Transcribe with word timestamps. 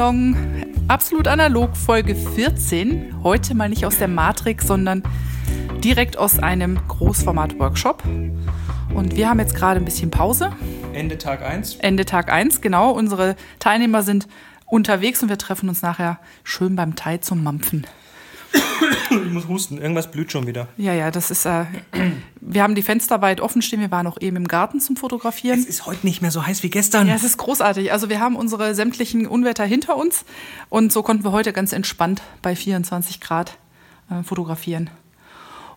Dong, 0.00 0.34
absolut 0.88 1.28
analog, 1.28 1.76
Folge 1.76 2.14
14. 2.14 3.16
Heute 3.22 3.54
mal 3.54 3.68
nicht 3.68 3.84
aus 3.84 3.98
der 3.98 4.08
Matrix, 4.08 4.66
sondern 4.66 5.02
direkt 5.84 6.16
aus 6.16 6.38
einem 6.38 6.80
Großformat-Workshop. 6.88 8.02
Und 8.94 9.14
wir 9.14 9.28
haben 9.28 9.40
jetzt 9.40 9.54
gerade 9.54 9.78
ein 9.78 9.84
bisschen 9.84 10.10
Pause. 10.10 10.52
Ende 10.94 11.18
Tag 11.18 11.42
1. 11.42 11.76
Ende 11.80 12.06
Tag 12.06 12.32
1, 12.32 12.62
genau. 12.62 12.92
Unsere 12.92 13.36
Teilnehmer 13.58 14.02
sind 14.02 14.26
unterwegs 14.64 15.22
und 15.22 15.28
wir 15.28 15.36
treffen 15.36 15.68
uns 15.68 15.82
nachher 15.82 16.18
schön 16.44 16.76
beim 16.76 16.96
Thai 16.96 17.18
zum 17.18 17.42
Mampfen. 17.42 17.86
Ich 19.10 19.32
muss 19.32 19.48
husten, 19.48 19.76
irgendwas 19.76 20.10
blüht 20.10 20.32
schon 20.32 20.46
wieder. 20.46 20.68
Ja, 20.78 20.94
ja, 20.94 21.10
das 21.10 21.30
ist. 21.30 21.44
Äh, 21.44 21.66
wir 22.54 22.62
haben 22.62 22.74
die 22.74 22.82
Fenster 22.82 23.22
weit 23.22 23.40
offen 23.40 23.62
stehen. 23.62 23.80
Wir 23.80 23.90
waren 23.90 24.06
auch 24.06 24.20
eben 24.20 24.36
im 24.36 24.48
Garten 24.48 24.80
zum 24.80 24.96
Fotografieren. 24.96 25.58
Es 25.58 25.66
ist 25.66 25.86
heute 25.86 26.06
nicht 26.06 26.22
mehr 26.22 26.30
so 26.30 26.46
heiß 26.46 26.62
wie 26.62 26.70
gestern. 26.70 27.06
Ja, 27.06 27.14
es 27.14 27.24
ist 27.24 27.36
großartig. 27.36 27.92
Also 27.92 28.08
wir 28.08 28.20
haben 28.20 28.36
unsere 28.36 28.74
sämtlichen 28.74 29.26
Unwetter 29.26 29.64
hinter 29.64 29.96
uns 29.96 30.24
und 30.68 30.92
so 30.92 31.02
konnten 31.02 31.24
wir 31.24 31.32
heute 31.32 31.52
ganz 31.52 31.72
entspannt 31.72 32.22
bei 32.42 32.56
24 32.56 33.20
Grad 33.20 33.56
äh, 34.10 34.22
fotografieren. 34.22 34.90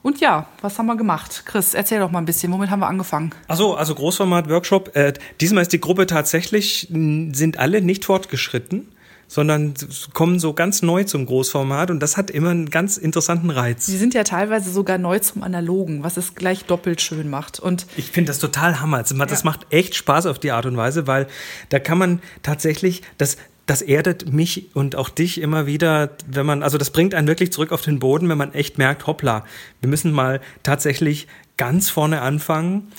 Und 0.01 0.19
ja, 0.19 0.47
was 0.61 0.77
haben 0.77 0.87
wir 0.87 0.97
gemacht? 0.97 1.43
Chris, 1.45 1.73
erzähl 1.73 1.99
doch 1.99 2.11
mal 2.11 2.19
ein 2.19 2.25
bisschen. 2.25 2.51
Womit 2.51 2.69
haben 2.69 2.81
wir 2.81 2.87
angefangen? 2.87 3.33
Achso, 3.47 3.73
also 3.73 3.95
Großformat-Workshop. 3.95 4.95
Äh, 4.95 5.13
diesmal 5.39 5.61
ist 5.61 5.71
die 5.71 5.79
Gruppe 5.79 6.07
tatsächlich, 6.07 6.89
sind 6.89 7.57
alle 7.57 7.81
nicht 7.81 8.03
fortgeschritten 8.03 8.92
sondern 9.33 9.73
kommen 10.13 10.37
so 10.37 10.53
ganz 10.53 10.83
neu 10.83 11.05
zum 11.05 11.25
Großformat 11.25 11.89
und 11.89 11.99
das 12.01 12.17
hat 12.17 12.29
immer 12.29 12.51
einen 12.51 12.69
ganz 12.69 12.97
interessanten 12.97 13.49
Reiz. 13.49 13.87
Sie 13.87 13.97
sind 13.97 14.13
ja 14.13 14.23
teilweise 14.23 14.69
sogar 14.69 14.99
neu 14.99 15.17
zum 15.17 15.41
Analogen, 15.41 16.03
was 16.03 16.17
es 16.17 16.35
gleich 16.35 16.65
doppelt 16.65 17.01
schön 17.01 17.31
macht. 17.31 17.59
Und 17.59 17.87
ich 17.97 18.11
finde 18.11 18.29
das 18.29 18.37
total 18.37 18.79
hammer. 18.79 19.01
Das 19.01 19.09
ja. 19.11 19.39
macht 19.43 19.65
echt 19.71 19.95
Spaß 19.95 20.27
auf 20.27 20.37
die 20.37 20.51
Art 20.51 20.67
und 20.67 20.77
Weise, 20.77 21.07
weil 21.07 21.25
da 21.69 21.79
kann 21.79 21.97
man 21.97 22.21
tatsächlich 22.43 23.01
das 23.17 23.37
das 23.65 23.81
erdet 23.81 24.31
mich 24.31 24.75
und 24.75 24.97
auch 24.97 25.07
dich 25.07 25.39
immer 25.39 25.65
wieder, 25.65 26.09
wenn 26.27 26.45
man, 26.45 26.63
also 26.63 26.77
das 26.77 26.89
bringt 26.91 27.15
einen 27.15 27.29
wirklich 27.29 27.53
zurück 27.53 27.71
auf 27.71 27.81
den 27.81 27.97
Boden, 27.97 28.27
wenn 28.27 28.37
man 28.37 28.53
echt 28.53 28.77
merkt, 28.77 29.07
hoppla, 29.07 29.45
wir 29.79 29.89
müssen 29.89 30.11
mal 30.11 30.41
tatsächlich 30.63 31.27
ganz 31.55 31.89
vorne 31.89 32.21
anfangen. 32.21 32.91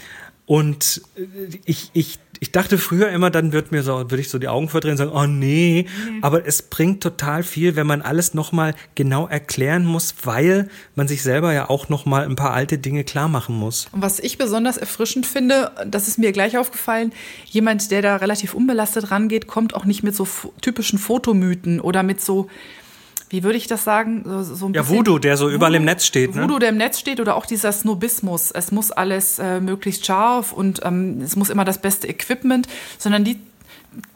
Und 0.46 1.02
ich, 1.66 1.90
ich 1.92 2.18
ich 2.40 2.52
dachte 2.52 2.78
früher 2.78 3.10
immer, 3.10 3.30
dann 3.30 3.52
wird 3.52 3.72
mir 3.72 3.82
so, 3.82 3.92
würde 4.10 4.20
ich 4.20 4.28
so 4.28 4.38
die 4.38 4.48
Augen 4.48 4.68
verdrehen 4.68 4.92
und 4.92 4.96
sagen, 4.98 5.12
oh 5.12 5.26
nee. 5.26 5.86
Mhm. 6.08 6.24
Aber 6.24 6.46
es 6.46 6.62
bringt 6.62 7.02
total 7.02 7.42
viel, 7.42 7.76
wenn 7.76 7.86
man 7.86 8.02
alles 8.02 8.34
nochmal 8.34 8.74
genau 8.94 9.26
erklären 9.26 9.84
muss, 9.84 10.14
weil 10.22 10.68
man 10.94 11.08
sich 11.08 11.22
selber 11.22 11.52
ja 11.52 11.70
auch 11.70 11.88
nochmal 11.88 12.24
ein 12.24 12.36
paar 12.36 12.52
alte 12.52 12.78
Dinge 12.78 13.04
klar 13.04 13.28
machen 13.28 13.54
muss. 13.56 13.88
Und 13.92 14.02
was 14.02 14.18
ich 14.20 14.38
besonders 14.38 14.76
erfrischend 14.76 15.26
finde, 15.26 15.72
das 15.86 16.08
ist 16.08 16.18
mir 16.18 16.32
gleich 16.32 16.58
aufgefallen, 16.58 17.12
jemand, 17.46 17.90
der 17.90 18.02
da 18.02 18.16
relativ 18.16 18.54
unbelastet 18.54 19.10
rangeht, 19.10 19.46
kommt 19.46 19.74
auch 19.74 19.84
nicht 19.84 20.02
mit 20.02 20.14
so 20.14 20.26
typischen 20.60 20.98
Fotomythen 20.98 21.80
oder 21.80 22.02
mit 22.02 22.20
so 22.20 22.48
wie 23.30 23.42
würde 23.42 23.56
ich 23.56 23.66
das 23.66 23.84
sagen? 23.84 24.22
So, 24.24 24.42
so 24.42 24.66
ein 24.66 24.74
ja, 24.74 24.88
Voodoo, 24.88 25.18
der 25.18 25.36
so 25.36 25.48
überall 25.48 25.74
im 25.74 25.84
Netz 25.84 26.04
steht. 26.04 26.34
Ne? 26.34 26.42
Voodoo, 26.42 26.58
der 26.58 26.70
im 26.70 26.76
Netz 26.76 26.98
steht 26.98 27.20
oder 27.20 27.36
auch 27.36 27.46
dieser 27.46 27.72
Snobismus. 27.72 28.50
Es 28.50 28.72
muss 28.72 28.90
alles 28.90 29.38
äh, 29.38 29.60
möglichst 29.60 30.06
scharf 30.06 30.52
und 30.52 30.80
ähm, 30.84 31.20
es 31.22 31.36
muss 31.36 31.50
immer 31.50 31.64
das 31.64 31.78
beste 31.78 32.08
Equipment, 32.08 32.68
sondern 32.98 33.24
die, 33.24 33.38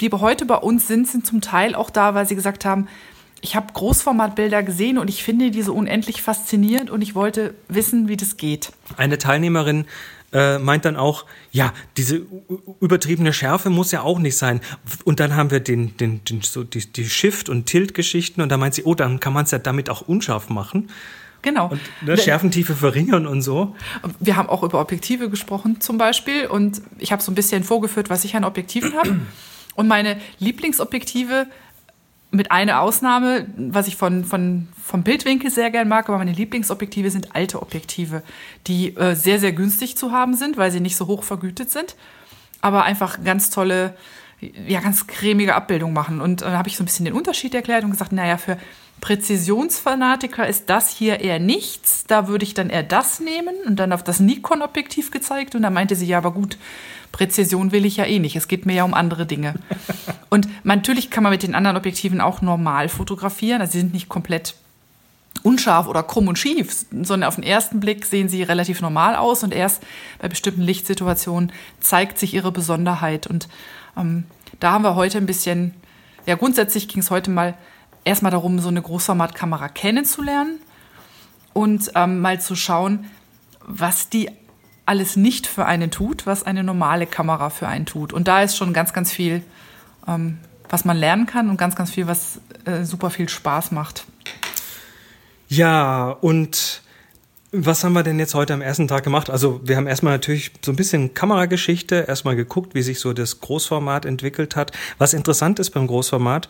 die 0.01 0.11
heute 0.11 0.45
bei 0.45 0.56
uns 0.56 0.86
sind, 0.86 1.09
sind 1.09 1.27
zum 1.27 1.41
Teil 1.41 1.75
auch 1.75 1.91
da, 1.91 2.14
weil 2.14 2.27
sie 2.27 2.34
gesagt 2.34 2.64
haben, 2.64 2.89
ich 3.41 3.55
habe 3.55 3.73
Großformatbilder 3.73 4.62
gesehen 4.62 4.98
und 4.98 5.09
ich 5.09 5.23
finde 5.23 5.51
diese 5.51 5.73
unendlich 5.73 6.23
faszinierend 6.23 6.91
und 6.91 7.03
ich 7.03 7.14
wollte 7.14 7.55
wissen, 7.69 8.09
wie 8.09 8.17
das 8.17 8.36
geht. 8.36 8.73
Eine 8.97 9.19
Teilnehmerin 9.19 9.86
äh, 10.33 10.59
meint 10.59 10.84
dann 10.84 10.97
auch, 10.97 11.25
ja, 11.53 11.73
diese 11.97 12.23
übertriebene 12.81 13.33
Schärfe 13.33 13.71
muss 13.71 13.93
ja 13.93 14.03
auch 14.03 14.19
nicht 14.19 14.37
sein. 14.37 14.61
Und 15.05 15.20
dann 15.20 15.37
haben 15.37 15.51
wir 15.51 15.61
den, 15.61 15.97
den, 15.97 16.23
den 16.25 16.43
so 16.43 16.65
die, 16.65 16.87
die 16.87 17.09
Shift- 17.09 17.48
und 17.48 17.67
Tilt-Geschichten 17.67 18.41
und 18.41 18.51
da 18.51 18.57
meint 18.57 18.75
sie, 18.75 18.85
oh, 18.85 18.95
dann 18.95 19.20
kann 19.20 19.33
man 19.33 19.45
es 19.45 19.51
ja 19.51 19.58
damit 19.58 19.91
auch 19.91 20.02
unscharf 20.02 20.48
machen. 20.51 20.91
Genau. 21.42 21.69
Und 21.69 21.80
ne, 22.02 22.17
Schärfentiefe 22.17 22.75
verringern 22.75 23.27
und 23.27 23.42
so. 23.42 23.77
Wir 24.19 24.36
haben 24.36 24.48
auch 24.48 24.63
über 24.63 24.80
Objektive 24.80 25.30
gesprochen 25.30 25.80
zum 25.80 25.97
Beispiel 25.97 26.47
und 26.47 26.83
ich 26.98 27.13
habe 27.13 27.23
so 27.23 27.31
ein 27.31 27.35
bisschen 27.35 27.63
vorgeführt, 27.64 28.11
was 28.11 28.25
ich 28.25 28.35
an 28.35 28.45
Objektiven 28.45 28.95
habe. 28.95 29.20
Und 29.77 29.86
meine 29.86 30.20
Lieblingsobjektive 30.41 31.47
mit 32.30 32.50
einer 32.50 32.80
Ausnahme, 32.80 33.46
was 33.56 33.89
ich 33.89 33.96
von, 33.96 34.24
von, 34.24 34.68
vom 34.83 35.02
Bildwinkel 35.02 35.50
sehr 35.50 35.70
gern 35.70 35.89
mag, 35.89 36.08
aber 36.08 36.18
meine 36.18 36.33
Lieblingsobjektive 36.33 37.11
sind 37.11 37.34
alte 37.34 37.62
Objektive, 37.62 38.22
die 38.66 38.94
äh, 38.96 39.14
sehr, 39.14 39.39
sehr 39.39 39.52
günstig 39.52 39.96
zu 39.96 40.12
haben 40.12 40.34
sind, 40.34 40.56
weil 40.56 40.70
sie 40.70 40.80
nicht 40.80 40.96
so 40.96 41.06
hoch 41.06 41.22
vergütet 41.22 41.70
sind, 41.70 41.96
aber 42.61 42.84
einfach 42.84 43.24
ganz 43.24 43.48
tolle, 43.48 43.94
ja, 44.40 44.80
ganz 44.80 45.06
cremige 45.06 45.55
Abbildungen 45.55 45.94
machen. 45.94 46.20
Und 46.20 46.42
dann 46.42 46.52
äh, 46.52 46.56
habe 46.56 46.68
ich 46.68 46.77
so 46.77 46.83
ein 46.83 46.86
bisschen 46.86 47.06
den 47.06 47.14
Unterschied 47.14 47.55
erklärt 47.55 47.84
und 47.84 47.92
gesagt, 47.92 48.12
naja, 48.12 48.36
für 48.36 48.58
Präzisionsfanatiker 49.01 50.47
ist 50.47 50.69
das 50.70 50.91
hier 50.91 51.20
eher 51.20 51.39
nichts, 51.39 52.05
da 52.07 52.29
würde 52.29 52.45
ich 52.45 52.55
dann 52.55 52.70
eher 52.70 52.83
das 52.83 53.20
nehmen 53.20 53.55
und 53.67 53.77
dann 53.77 53.92
auf 53.92 54.03
das 54.03 54.20
Nikon-Objektiv 54.20 55.11
gezeigt 55.11 55.55
und 55.55 55.63
da 55.63 55.70
meinte 55.70 55.95
sie, 55.97 56.07
ja, 56.07 56.19
aber 56.19 56.33
gut, 56.33 56.59
Präzision 57.13 57.73
will 57.73 57.85
ich 57.85 57.97
ja 57.97 58.05
eh 58.05 58.19
nicht. 58.19 58.37
Es 58.37 58.48
geht 58.48 58.67
mir 58.67 58.75
ja 58.75 58.85
um 58.85 58.95
andere 58.95 59.27
Dinge. 59.27 59.55
Und 60.29 60.47
natürlich 60.63 61.11
kann 61.11 61.23
man 61.23 61.33
mit 61.33 61.42
den 61.42 61.55
anderen 61.55 61.77
Objektiven 61.77 62.20
auch 62.20 62.42
normal 62.42 62.89
fotografieren. 62.89 63.61
Also 63.61 63.73
sie 63.73 63.81
sind 63.81 63.95
nicht 63.95 64.08
komplett 64.08 64.55
unscharf 65.42 65.87
oder 65.87 66.03
krumm 66.03 66.29
und 66.29 66.39
schief, 66.39 66.87
sondern 66.91 67.25
auf 67.25 67.37
den 67.37 67.45
ersten 67.45 67.81
Blick 67.81 68.05
sehen 68.05 68.29
sie 68.29 68.42
relativ 68.42 68.81
normal 68.81 69.17
aus 69.17 69.42
und 69.42 69.55
erst 69.55 69.83
bei 70.19 70.29
bestimmten 70.29 70.63
Lichtsituationen 70.63 71.53
zeigt 71.81 72.19
sich 72.19 72.35
ihre 72.35 72.53
Besonderheit. 72.53 73.27
Und 73.27 73.48
ähm, 73.97 74.25
da 74.61 74.73
haben 74.73 74.85
wir 74.85 74.97
heute 74.97 75.19
ein 75.19 75.27
bisschen, 75.27 75.75
ja, 76.27 76.35
grundsätzlich 76.35 76.89
ging 76.89 77.01
es 77.01 77.11
heute 77.11 77.31
mal 77.31 77.55
erstmal 78.08 78.33
darum, 78.33 78.58
so 78.58 78.69
eine 78.69 78.83
Großformatkamera 78.83 79.69
kennenzulernen 79.69 80.61
und 81.52 81.92
ähm, 81.95 82.20
mal 82.20 82.41
zu 82.41 82.57
schauen, 82.57 83.07
was 83.61 84.08
die 84.08 84.30
alles 84.86 85.17
nicht 85.17 85.46
für 85.46 85.67
einen 85.67 85.91
tut, 85.91 86.27
was 86.27 86.45
eine 86.45 86.64
normale 86.64 87.07
Kamera 87.07 87.51
für 87.51 87.69
einen 87.69 87.85
tut. 87.85 88.13
Und 88.13 88.27
da 88.27 88.42
ist 88.42 88.57
schon 88.57 88.73
ganz, 88.73 88.92
ganz 88.95 89.13
viel, 89.13 89.42
ähm, 90.07 90.39
was 90.69 90.85
man 90.85 90.96
lernen 90.96 91.27
kann 91.27 91.51
und 91.51 91.58
ganz, 91.58 91.77
ganz 91.77 91.91
viel, 91.91 92.07
was 92.07 92.41
äh, 92.64 92.85
super 92.85 93.11
viel 93.11 93.29
Spaß 93.29 93.70
macht. 93.73 94.07
Ja, 95.48 96.11
und 96.20 96.83
was 97.52 97.85
haben 97.85 97.95
wir 97.95 98.02
denn 98.02 98.19
jetzt 98.19 98.35
heute 98.35 98.55
am 98.55 98.63
ersten 98.63 98.89
Tag 98.89 99.05
gemacht? 99.05 99.30
Also 99.30 99.61
wir 99.64 99.77
haben 99.77 99.86
erstmal 99.86 100.14
natürlich 100.14 100.52
so 100.64 100.73
ein 100.73 100.77
bisschen 100.77 101.14
Kamerageschichte, 101.14 102.05
erstmal 102.07 102.36
geguckt, 102.36 102.75
wie 102.75 102.83
sich 102.83 103.01
so 103.01 103.13
das 103.13 103.40
Großformat 103.40 104.05
entwickelt 104.05 104.57
hat. 104.57 104.73
Was 104.98 105.14
interessant 105.14 105.58
ist 105.58 105.70
beim 105.70 105.86
Großformat, 105.86 106.48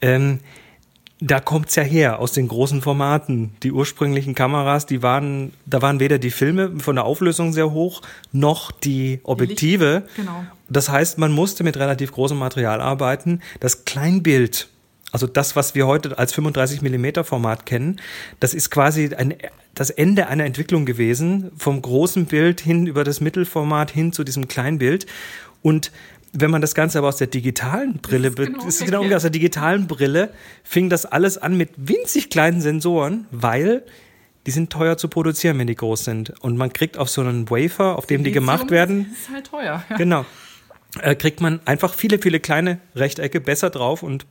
ähm, 0.00 0.40
da 1.20 1.40
kommt's 1.40 1.74
ja 1.74 1.82
her 1.82 2.20
aus 2.20 2.32
den 2.32 2.46
großen 2.46 2.80
Formaten. 2.80 3.52
Die 3.62 3.72
ursprünglichen 3.72 4.34
Kameras, 4.34 4.86
die 4.86 5.02
waren, 5.02 5.52
da 5.66 5.82
waren 5.82 5.98
weder 6.00 6.18
die 6.18 6.30
Filme 6.30 6.78
von 6.78 6.94
der 6.96 7.04
Auflösung 7.04 7.52
sehr 7.52 7.72
hoch, 7.72 8.02
noch 8.32 8.70
die 8.70 9.20
Objektive. 9.24 10.04
Genau. 10.14 10.44
Das 10.68 10.88
heißt, 10.88 11.18
man 11.18 11.32
musste 11.32 11.64
mit 11.64 11.76
relativ 11.76 12.12
großem 12.12 12.38
Material 12.38 12.80
arbeiten. 12.80 13.40
Das 13.58 13.84
Kleinbild, 13.84 14.68
also 15.10 15.26
das, 15.26 15.56
was 15.56 15.74
wir 15.74 15.86
heute 15.86 16.16
als 16.18 16.32
35 16.32 16.82
Millimeter 16.82 17.24
Format 17.24 17.66
kennen, 17.66 18.00
das 18.38 18.54
ist 18.54 18.70
quasi 18.70 19.12
ein, 19.14 19.34
das 19.74 19.90
Ende 19.90 20.28
einer 20.28 20.44
Entwicklung 20.44 20.86
gewesen, 20.86 21.50
vom 21.56 21.82
großen 21.82 22.26
Bild 22.26 22.60
hin 22.60 22.86
über 22.86 23.02
das 23.02 23.20
Mittelformat 23.20 23.90
hin 23.90 24.12
zu 24.12 24.22
diesem 24.22 24.46
Kleinbild. 24.46 25.06
Und 25.62 25.90
wenn 26.32 26.50
man 26.50 26.60
das 26.60 26.74
Ganze 26.74 26.98
aber 26.98 27.08
aus 27.08 27.16
der 27.16 27.26
digitalen 27.26 27.98
Brille, 27.98 28.30
das 28.30 28.46
ist 28.46 28.46
genau, 28.46 28.66
ist 28.66 28.84
genau 28.84 29.16
aus 29.16 29.22
der 29.22 29.30
digitalen 29.30 29.86
Brille, 29.86 30.30
fing 30.62 30.88
das 30.88 31.06
alles 31.06 31.38
an 31.38 31.56
mit 31.56 31.70
winzig 31.76 32.30
kleinen 32.30 32.60
Sensoren, 32.60 33.26
weil 33.30 33.82
die 34.46 34.50
sind 34.50 34.70
teuer 34.70 34.96
zu 34.96 35.08
produzieren, 35.08 35.58
wenn 35.58 35.66
die 35.66 35.74
groß 35.74 36.04
sind. 36.04 36.32
Und 36.40 36.56
man 36.56 36.72
kriegt 36.72 36.96
auf 36.96 37.08
so 37.08 37.20
einen 37.20 37.50
Wafer, 37.50 37.96
auf 37.96 38.06
dem 38.06 38.24
die 38.24 38.32
gemacht 38.32 38.70
werden. 38.70 39.06
Das 39.10 39.18
ist 39.18 39.30
halt 39.30 39.46
teuer. 39.46 39.84
Ja. 39.90 39.96
Genau. 39.96 40.24
Äh, 41.02 41.16
kriegt 41.16 41.40
man 41.40 41.60
einfach 41.66 41.92
viele, 41.92 42.18
viele 42.18 42.40
kleine 42.40 42.78
Rechtecke 42.94 43.40
besser 43.40 43.68
drauf 43.68 44.02
und 44.02 44.26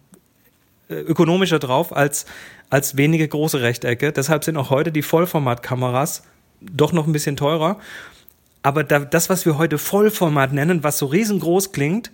äh, 0.89 0.95
ökonomischer 0.95 1.59
drauf 1.59 1.95
als, 1.95 2.25
als 2.69 2.97
wenige 2.97 3.27
große 3.27 3.61
Rechtecke. 3.61 4.11
Deshalb 4.11 4.43
sind 4.43 4.57
auch 4.57 4.69
heute 4.69 4.91
die 4.91 5.03
Vollformatkameras 5.03 6.23
doch 6.61 6.93
noch 6.93 7.05
ein 7.05 7.13
bisschen 7.13 7.35
teurer. 7.35 7.77
Aber 8.63 8.83
da, 8.83 8.99
das, 8.99 9.29
was 9.29 9.45
wir 9.45 9.57
heute 9.57 9.77
Vollformat 9.77 10.53
nennen, 10.53 10.83
was 10.83 10.97
so 10.97 11.05
riesengroß 11.05 11.71
klingt, 11.71 12.11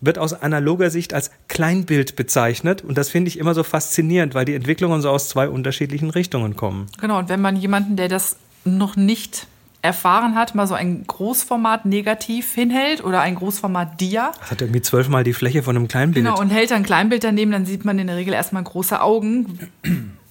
wird 0.00 0.18
aus 0.18 0.32
analoger 0.32 0.90
Sicht 0.90 1.14
als 1.14 1.30
Kleinbild 1.48 2.16
bezeichnet. 2.16 2.82
Und 2.82 2.98
das 2.98 3.08
finde 3.08 3.28
ich 3.28 3.38
immer 3.38 3.54
so 3.54 3.62
faszinierend, 3.62 4.34
weil 4.34 4.44
die 4.44 4.54
Entwicklungen 4.54 5.00
so 5.00 5.10
aus 5.10 5.28
zwei 5.28 5.48
unterschiedlichen 5.48 6.10
Richtungen 6.10 6.56
kommen. 6.56 6.88
Genau, 7.00 7.18
und 7.18 7.28
wenn 7.28 7.40
man 7.40 7.56
jemanden, 7.56 7.96
der 7.96 8.08
das 8.08 8.36
noch 8.64 8.96
nicht 8.96 9.46
erfahren 9.80 10.36
hat, 10.36 10.54
mal 10.54 10.66
so 10.66 10.74
ein 10.74 11.04
Großformat 11.06 11.86
negativ 11.86 12.52
hinhält 12.54 13.02
oder 13.02 13.20
ein 13.20 13.34
Großformat 13.34 14.00
Dia. 14.00 14.32
Das 14.38 14.52
hat 14.52 14.60
irgendwie 14.62 14.80
zwölfmal 14.80 15.24
die 15.24 15.32
Fläche 15.32 15.62
von 15.62 15.76
einem 15.76 15.88
Kleinbild. 15.88 16.24
Genau, 16.24 16.38
und 16.38 16.50
hält 16.50 16.70
ein 16.72 16.84
Kleinbild 16.84 17.24
daneben, 17.24 17.50
dann 17.50 17.66
sieht 17.66 17.84
man 17.84 17.98
in 17.98 18.06
der 18.06 18.16
Regel 18.16 18.32
erstmal 18.32 18.62
große 18.62 19.00
Augen, 19.00 19.58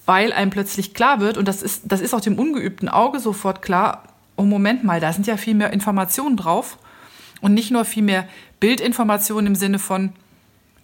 weil 0.06 0.32
einem 0.32 0.50
plötzlich 0.50 0.94
klar 0.94 1.20
wird, 1.20 1.36
und 1.36 1.46
das 1.48 1.62
ist, 1.62 1.82
das 1.84 2.00
ist 2.00 2.14
auch 2.14 2.22
dem 2.22 2.38
ungeübten 2.38 2.88
Auge 2.88 3.20
sofort 3.20 3.60
klar, 3.60 4.04
oh 4.42 4.46
Moment 4.46 4.82
mal, 4.84 5.00
da 5.00 5.12
sind 5.12 5.26
ja 5.26 5.36
viel 5.36 5.54
mehr 5.54 5.72
Informationen 5.72 6.36
drauf 6.36 6.78
und 7.40 7.54
nicht 7.54 7.70
nur 7.70 7.84
viel 7.84 8.02
mehr 8.02 8.26
Bildinformationen 8.60 9.46
im 9.46 9.54
Sinne 9.54 9.78
von 9.78 10.12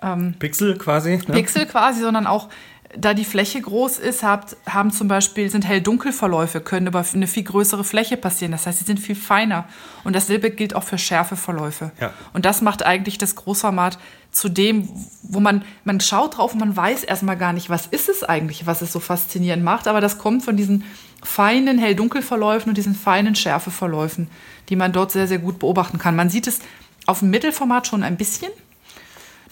ähm, 0.01 0.35
Pixel 0.39 0.79
quasi. 0.79 1.17
Ne? 1.27 1.35
Pixel 1.35 1.67
quasi, 1.67 2.01
sondern 2.01 2.27
auch 2.27 2.49
da 2.97 3.13
die 3.13 3.25
Fläche 3.25 3.61
groß 3.61 3.99
ist, 3.99 4.23
habt, 4.23 4.57
haben 4.67 4.91
zum 4.91 5.09
Beispiel, 5.09 5.51
sind 5.51 5.67
Hell-Dunkel-Verläufe, 5.67 6.61
können 6.61 6.87
über 6.87 7.05
eine 7.13 7.27
viel 7.27 7.43
größere 7.43 7.85
Fläche 7.85 8.17
passieren. 8.17 8.53
Das 8.53 8.67
heißt, 8.67 8.79
sie 8.79 8.85
sind 8.85 8.99
viel 8.99 9.15
feiner. 9.15 9.67
Und 10.05 10.17
dasselbe 10.17 10.51
gilt 10.51 10.75
auch 10.75 10.85
für 10.85 10.97
Schärfeverläufe. 10.97 11.91
Ja. 12.01 12.15
Und 12.33 12.47
das 12.47 12.63
macht 12.63 12.85
eigentlich 12.85 13.19
das 13.19 13.35
Großformat 13.35 13.99
zu 14.31 14.49
dem, 14.49 14.89
wo 15.23 15.39
man, 15.39 15.65
man 15.85 16.01
schaut 16.01 16.39
drauf 16.39 16.55
und 16.55 16.61
man 16.61 16.77
weiß 16.77 17.05
erstmal 17.05 17.37
gar 17.37 17.53
nicht, 17.53 17.69
was 17.69 17.87
ist 17.87 18.09
es 18.09 18.25
eigentlich, 18.25 18.67
was 18.67 18.81
es 18.81 18.93
so 18.93 19.01
faszinierend 19.01 19.63
macht. 19.63 19.87
Aber 19.87 20.01
das 20.01 20.17
kommt 20.17 20.43
von 20.43 20.57
diesen 20.57 20.85
feinen 21.23 21.79
Hell-Dunkel-Verläufen 21.79 22.71
und 22.71 22.79
diesen 22.79 22.95
feinen 22.95 23.35
Schärfeverläufen, 23.35 24.31
die 24.71 24.77
man 24.77 24.93
dort 24.93 25.13
sehr, 25.13 25.27
sehr 25.27 25.39
gut 25.39 25.59
beobachten 25.59 25.99
kann. 25.99 26.17
Man 26.17 26.31
sieht 26.31 26.47
es 26.47 26.61
auf 27.05 27.19
dem 27.19 27.31
Mittelformat 27.31 27.87
schon 27.87 28.03
ein 28.03 28.17
bisschen. 28.17 28.49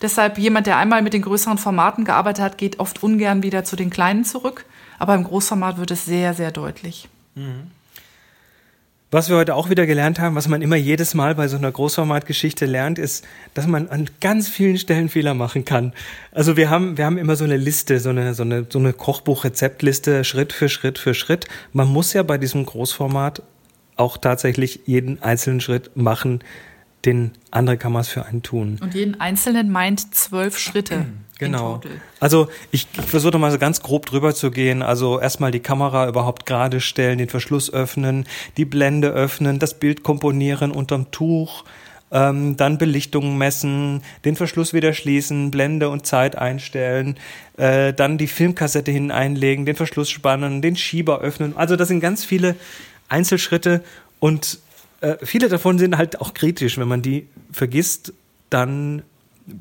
Deshalb 0.02 0.38
jemand, 0.38 0.66
der 0.66 0.76
einmal 0.76 1.02
mit 1.02 1.14
den 1.14 1.22
größeren 1.22 1.58
Formaten 1.58 2.04
gearbeitet 2.04 2.44
hat, 2.44 2.58
geht 2.58 2.78
oft 2.78 3.02
ungern 3.02 3.42
wieder 3.42 3.64
zu 3.64 3.76
den 3.76 3.90
kleinen 3.90 4.24
zurück. 4.24 4.64
Aber 4.98 5.14
im 5.14 5.24
Großformat 5.24 5.78
wird 5.78 5.90
es 5.90 6.04
sehr, 6.04 6.34
sehr 6.34 6.50
deutlich. 6.50 7.08
Was 9.10 9.28
wir 9.28 9.36
heute 9.36 9.54
auch 9.54 9.70
wieder 9.70 9.86
gelernt 9.86 10.18
haben, 10.18 10.34
was 10.34 10.48
man 10.48 10.62
immer 10.62 10.76
jedes 10.76 11.14
Mal 11.14 11.36
bei 11.36 11.46
so 11.46 11.56
einer 11.56 11.70
Großformatgeschichte 11.70 12.66
lernt, 12.66 12.98
ist, 12.98 13.24
dass 13.54 13.66
man 13.66 13.88
an 13.88 14.10
ganz 14.20 14.48
vielen 14.48 14.78
Stellen 14.78 15.08
Fehler 15.08 15.32
machen 15.32 15.64
kann. 15.64 15.92
Also 16.32 16.56
wir 16.56 16.70
haben, 16.70 16.98
wir 16.98 17.04
haben 17.04 17.16
immer 17.16 17.36
so 17.36 17.44
eine 17.44 17.56
Liste, 17.56 18.00
so 18.00 18.10
eine, 18.10 18.34
so 18.34 18.42
eine, 18.42 18.66
so 18.68 18.78
eine 18.80 18.92
Kochbuch-Rezeptliste, 18.92 20.24
Schritt 20.24 20.52
für 20.52 20.68
Schritt 20.68 20.98
für 20.98 21.14
Schritt. 21.14 21.46
Man 21.72 21.88
muss 21.88 22.14
ja 22.14 22.24
bei 22.24 22.36
diesem 22.36 22.66
Großformat 22.66 23.42
auch 23.96 24.18
tatsächlich 24.18 24.80
jeden 24.86 25.22
einzelnen 25.22 25.60
Schritt 25.60 25.96
machen, 25.96 26.40
den 27.06 27.32
andere 27.50 27.78
Kameras 27.78 28.08
für 28.08 28.26
einen 28.26 28.42
tun. 28.42 28.78
Und 28.82 28.94
jeden 28.94 29.20
einzelnen 29.20 29.70
meint 29.70 30.14
zwölf 30.14 30.58
Schritte. 30.58 31.06
Genau. 31.38 31.80
Also 32.18 32.48
ich, 32.70 32.88
ich 32.98 33.04
versuche 33.04 33.38
mal 33.38 33.50
so 33.50 33.58
ganz 33.58 33.82
grob 33.82 34.06
drüber 34.06 34.34
zu 34.34 34.50
gehen. 34.50 34.82
Also 34.82 35.20
erstmal 35.20 35.50
die 35.50 35.60
Kamera 35.60 36.08
überhaupt 36.08 36.46
gerade 36.46 36.80
stellen, 36.80 37.18
den 37.18 37.28
Verschluss 37.28 37.72
öffnen, 37.72 38.26
die 38.56 38.64
Blende 38.64 39.08
öffnen, 39.08 39.58
das 39.58 39.74
Bild 39.74 40.02
komponieren 40.02 40.70
unterm 40.72 41.10
Tuch, 41.10 41.64
ähm, 42.10 42.56
dann 42.56 42.78
Belichtung 42.78 43.36
messen, 43.36 44.02
den 44.24 44.36
Verschluss 44.36 44.72
wieder 44.72 44.94
schließen, 44.94 45.50
Blende 45.50 45.90
und 45.90 46.06
Zeit 46.06 46.38
einstellen, 46.38 47.16
äh, 47.58 47.92
dann 47.92 48.16
die 48.16 48.28
Filmkassette 48.28 48.90
hineinlegen, 48.90 49.66
den 49.66 49.76
Verschluss 49.76 50.08
spannen, 50.08 50.62
den 50.62 50.76
Schieber 50.76 51.20
öffnen. 51.20 51.54
Also 51.56 51.76
das 51.76 51.88
sind 51.88 52.00
ganz 52.00 52.24
viele 52.24 52.56
Einzelschritte 53.08 53.82
und 54.20 54.58
äh, 55.00 55.16
viele 55.22 55.48
davon 55.48 55.78
sind 55.78 55.96
halt 55.96 56.20
auch 56.20 56.34
kritisch. 56.34 56.78
Wenn 56.78 56.88
man 56.88 57.02
die 57.02 57.28
vergisst, 57.52 58.12
dann 58.50 59.02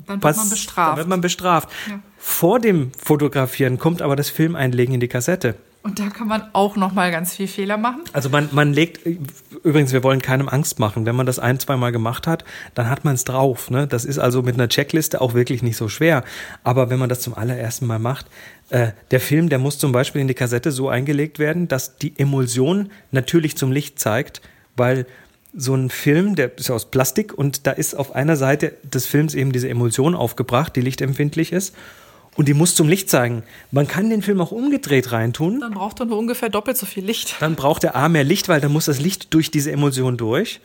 Dann 0.06 0.22
wird 0.22 0.36
man 0.36 0.50
bestraft. 0.50 0.90
Dann 0.90 0.96
wird 0.96 1.08
man 1.08 1.20
bestraft. 1.20 1.68
Ja. 1.88 2.00
Vor 2.18 2.58
dem 2.58 2.90
Fotografieren 2.92 3.78
kommt 3.78 4.02
aber 4.02 4.16
das 4.16 4.30
Filmeinlegen 4.30 4.94
in 4.94 5.00
die 5.00 5.08
Kassette. 5.08 5.54
Und 5.82 6.00
da 6.00 6.08
kann 6.08 6.26
man 6.26 6.42
auch 6.52 6.74
noch 6.74 6.92
mal 6.92 7.12
ganz 7.12 7.36
viel 7.36 7.46
Fehler 7.46 7.76
machen. 7.76 8.02
Also 8.12 8.28
man, 8.28 8.48
man 8.50 8.72
legt, 8.72 9.06
übrigens, 9.62 9.92
wir 9.92 10.02
wollen 10.02 10.20
keinem 10.20 10.48
Angst 10.48 10.80
machen. 10.80 11.06
Wenn 11.06 11.14
man 11.14 11.26
das 11.26 11.38
ein, 11.38 11.60
zweimal 11.60 11.92
gemacht 11.92 12.26
hat, 12.26 12.44
dann 12.74 12.90
hat 12.90 13.04
man 13.04 13.14
es 13.14 13.22
drauf. 13.22 13.70
Ne? 13.70 13.86
Das 13.86 14.04
ist 14.04 14.18
also 14.18 14.42
mit 14.42 14.54
einer 14.54 14.68
Checkliste 14.68 15.20
auch 15.20 15.34
wirklich 15.34 15.62
nicht 15.62 15.76
so 15.76 15.88
schwer. 15.88 16.24
Aber 16.64 16.90
wenn 16.90 16.98
man 16.98 17.08
das 17.08 17.20
zum 17.20 17.34
allerersten 17.34 17.86
Mal 17.86 18.00
macht, 18.00 18.26
äh, 18.70 18.88
der 19.12 19.20
Film, 19.20 19.48
der 19.48 19.60
muss 19.60 19.78
zum 19.78 19.92
Beispiel 19.92 20.20
in 20.20 20.26
die 20.26 20.34
Kassette 20.34 20.72
so 20.72 20.88
eingelegt 20.88 21.38
werden, 21.38 21.68
dass 21.68 21.96
die 21.98 22.18
Emulsion 22.18 22.90
natürlich 23.12 23.56
zum 23.56 23.70
Licht 23.70 24.00
zeigt, 24.00 24.40
weil 24.74 25.06
so 25.56 25.74
ein 25.74 25.88
Film, 25.88 26.36
der 26.36 26.56
ist 26.58 26.70
aus 26.70 26.90
Plastik 26.90 27.32
und 27.32 27.66
da 27.66 27.72
ist 27.72 27.94
auf 27.94 28.14
einer 28.14 28.36
Seite 28.36 28.74
des 28.84 29.06
Films 29.06 29.34
eben 29.34 29.52
diese 29.52 29.68
Emulsion 29.68 30.14
aufgebracht, 30.14 30.76
die 30.76 30.82
lichtempfindlich 30.82 31.52
ist. 31.52 31.74
Und 32.36 32.48
die 32.48 32.54
muss 32.54 32.74
zum 32.74 32.86
Licht 32.86 33.08
zeigen. 33.08 33.42
Man 33.70 33.88
kann 33.88 34.10
den 34.10 34.20
Film 34.20 34.42
auch 34.42 34.52
umgedreht 34.52 35.10
reintun. 35.10 35.60
Dann 35.60 35.72
braucht 35.72 36.00
er 36.00 36.06
nur 36.06 36.18
ungefähr 36.18 36.50
doppelt 36.50 36.76
so 36.76 36.84
viel 36.84 37.02
Licht. 37.02 37.36
Dann 37.40 37.56
braucht 37.56 37.82
der 37.82 37.96
A 37.96 38.10
mehr 38.10 38.24
Licht, 38.24 38.50
weil 38.50 38.60
dann 38.60 38.72
muss 38.72 38.84
das 38.84 39.00
Licht 39.00 39.32
durch 39.32 39.50
diese 39.50 39.72
Emulsion 39.72 40.18
durch. 40.18 40.60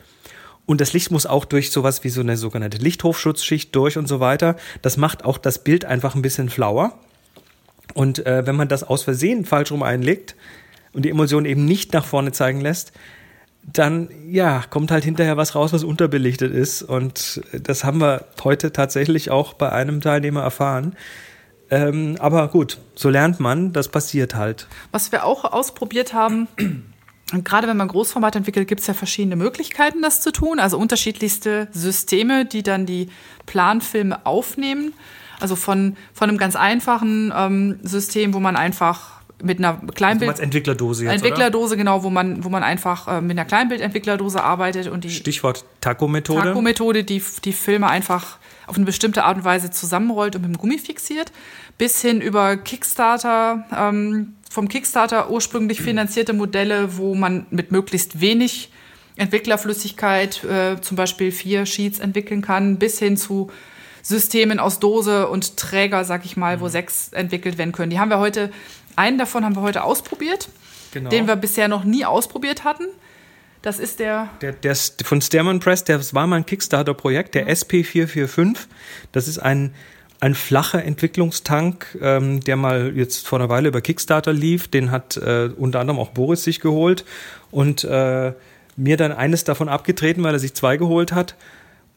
Und 0.66 0.82
das 0.82 0.92
Licht 0.92 1.10
muss 1.10 1.24
auch 1.24 1.46
durch 1.46 1.70
sowas 1.70 2.04
wie 2.04 2.10
so 2.10 2.20
eine 2.20 2.36
sogenannte 2.36 2.76
Lichthofschutzschicht 2.76 3.74
durch 3.74 3.96
und 3.96 4.06
so 4.06 4.20
weiter. 4.20 4.56
Das 4.82 4.98
macht 4.98 5.24
auch 5.24 5.38
das 5.38 5.64
Bild 5.64 5.86
einfach 5.86 6.14
ein 6.14 6.20
bisschen 6.20 6.50
flauer. 6.50 6.92
Und 7.94 8.26
äh, 8.26 8.46
wenn 8.46 8.56
man 8.56 8.68
das 8.68 8.84
aus 8.84 9.02
Versehen 9.02 9.46
falsch 9.46 9.72
rum 9.72 9.82
einlegt 9.82 10.36
und 10.92 11.06
die 11.06 11.10
Emulsion 11.10 11.46
eben 11.46 11.64
nicht 11.64 11.94
nach 11.94 12.04
vorne 12.04 12.32
zeigen 12.32 12.60
lässt, 12.60 12.92
dann 13.62 14.08
ja, 14.28 14.64
kommt 14.68 14.90
halt 14.90 15.04
hinterher 15.04 15.36
was 15.36 15.54
raus, 15.54 15.72
was 15.72 15.84
unterbelichtet 15.84 16.52
ist. 16.52 16.82
Und 16.82 17.40
das 17.52 17.84
haben 17.84 18.00
wir 18.00 18.26
heute 18.42 18.72
tatsächlich 18.72 19.30
auch 19.30 19.52
bei 19.54 19.70
einem 19.70 20.00
Teilnehmer 20.00 20.42
erfahren. 20.42 20.96
Ähm, 21.70 22.16
aber 22.18 22.48
gut, 22.48 22.78
so 22.94 23.08
lernt 23.08 23.40
man, 23.40 23.72
das 23.72 23.88
passiert 23.88 24.34
halt. 24.34 24.66
Was 24.90 25.10
wir 25.10 25.24
auch 25.24 25.44
ausprobiert 25.44 26.12
haben, 26.12 26.48
und 27.32 27.44
gerade 27.44 27.66
wenn 27.66 27.76
man 27.76 27.88
Großformat 27.88 28.36
entwickelt, 28.36 28.68
gibt 28.68 28.82
es 28.82 28.86
ja 28.88 28.94
verschiedene 28.94 29.36
Möglichkeiten, 29.36 30.02
das 30.02 30.20
zu 30.20 30.32
tun. 30.32 30.58
Also 30.58 30.76
unterschiedlichste 30.76 31.68
Systeme, 31.72 32.44
die 32.44 32.62
dann 32.62 32.84
die 32.84 33.08
Planfilme 33.46 34.26
aufnehmen. 34.26 34.92
Also 35.40 35.56
von, 35.56 35.96
von 36.12 36.28
einem 36.28 36.38
ganz 36.38 36.56
einfachen 36.56 37.32
ähm, 37.34 37.78
System, 37.82 38.34
wo 38.34 38.38
man 38.38 38.54
einfach 38.54 39.21
mit 39.42 39.58
einer 39.58 39.80
Kleinbild 39.94 40.30
als 40.30 40.40
Entwicklerdose 40.40 41.04
jetzt, 41.04 41.14
Entwicklerdose, 41.14 41.76
genau, 41.76 42.02
wo 42.02 42.10
man, 42.10 42.44
wo 42.44 42.48
man 42.48 42.62
einfach 42.62 43.08
äh, 43.08 43.20
mit 43.20 43.32
einer 43.32 43.44
Kleinbildentwicklerdose 43.44 44.42
arbeitet 44.42 44.88
und 44.88 45.04
die 45.04 45.10
Stichwort 45.10 45.64
Taco-Methode. 45.80 46.42
Taco-Methode, 46.42 47.04
die 47.04 47.22
die 47.44 47.52
Filme 47.52 47.88
einfach 47.88 48.38
auf 48.66 48.76
eine 48.76 48.84
bestimmte 48.84 49.24
Art 49.24 49.38
und 49.38 49.44
Weise 49.44 49.70
zusammenrollt 49.70 50.36
und 50.36 50.42
mit 50.42 50.54
dem 50.54 50.58
Gummi 50.58 50.78
fixiert, 50.78 51.32
bis 51.78 52.00
hin 52.00 52.20
über 52.20 52.56
Kickstarter, 52.56 53.64
ähm, 53.76 54.34
vom 54.50 54.68
Kickstarter 54.68 55.30
ursprünglich 55.30 55.80
finanzierte 55.80 56.32
Modelle, 56.32 56.96
wo 56.96 57.14
man 57.14 57.46
mit 57.50 57.72
möglichst 57.72 58.20
wenig 58.20 58.70
Entwicklerflüssigkeit 59.16 60.44
äh, 60.44 60.80
zum 60.80 60.96
Beispiel 60.96 61.32
vier 61.32 61.66
Sheets 61.66 61.98
entwickeln 61.98 62.42
kann, 62.42 62.78
bis 62.78 62.98
hin 62.98 63.16
zu 63.16 63.50
Systemen 64.02 64.58
aus 64.58 64.80
Dose 64.80 65.28
und 65.28 65.56
Träger, 65.56 66.04
sag 66.04 66.24
ich 66.24 66.36
mal, 66.36 66.60
wo 66.60 66.68
sechs 66.68 67.12
entwickelt 67.12 67.56
werden 67.56 67.72
können. 67.72 67.90
Die 67.90 68.00
haben 68.00 68.10
wir 68.10 68.18
heute, 68.18 68.50
einen 68.96 69.18
davon 69.18 69.44
haben 69.44 69.56
wir 69.56 69.62
heute 69.62 69.84
ausprobiert, 69.84 70.48
Genau. 70.92 71.10
den 71.10 71.26
wir 71.26 71.36
bisher 71.36 71.68
noch 71.68 71.84
nie 71.84 72.04
ausprobiert 72.04 72.64
hatten. 72.64 72.84
Das 73.62 73.78
ist 73.78 74.00
der 74.00 74.28
Der, 74.40 74.52
der 74.52 74.72
ist 74.72 75.06
von 75.06 75.20
Sterman 75.22 75.60
Press, 75.60 75.84
das 75.84 76.14
war 76.14 76.26
mal 76.26 76.36
ein 76.36 76.46
Kickstarter-Projekt, 76.46 77.34
der 77.34 77.48
SP445. 77.48 78.56
Das 79.12 79.28
ist 79.28 79.38
ein, 79.38 79.72
ein 80.20 80.34
flacher 80.34 80.84
Entwicklungstank, 80.84 81.98
ähm, 82.00 82.40
der 82.40 82.56
mal 82.56 82.92
jetzt 82.96 83.26
vor 83.26 83.38
einer 83.38 83.48
Weile 83.48 83.68
über 83.68 83.80
Kickstarter 83.80 84.32
lief. 84.32 84.68
Den 84.68 84.90
hat 84.90 85.16
äh, 85.16 85.48
unter 85.56 85.80
anderem 85.80 86.00
auch 86.00 86.10
Boris 86.10 86.42
sich 86.42 86.60
geholt 86.60 87.04
und 87.50 87.84
äh, 87.84 88.32
mir 88.76 88.96
dann 88.96 89.12
eines 89.12 89.44
davon 89.44 89.68
abgetreten, 89.68 90.22
weil 90.24 90.34
er 90.34 90.40
sich 90.40 90.54
zwei 90.54 90.76
geholt 90.76 91.12
hat. 91.12 91.36